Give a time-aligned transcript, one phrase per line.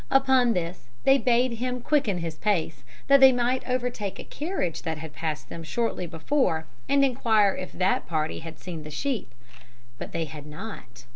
[0.09, 4.97] Upon this, they bade him quicken his pace, that they might overtake a carriage that
[4.97, 9.31] had passed them shortly before, and enquire if that party had seen the sheep;
[9.99, 11.05] but they had not.